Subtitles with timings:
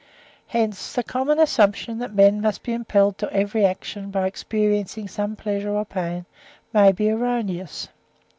[0.47, 5.35] Hence the common assumption that men must be impelled to every action by experiencing some
[5.35, 6.25] pleasure or pain
[6.73, 7.87] may be erroneous.